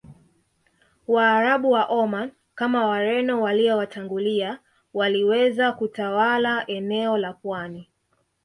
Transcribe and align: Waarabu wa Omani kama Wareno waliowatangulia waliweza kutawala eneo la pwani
Waarabu 1.07 1.71
wa 1.71 1.85
Omani 1.85 2.31
kama 2.55 2.85
Wareno 2.87 3.41
waliowatangulia 3.41 4.59
waliweza 4.93 5.71
kutawala 5.71 6.67
eneo 6.67 7.17
la 7.17 7.33
pwani 7.33 7.87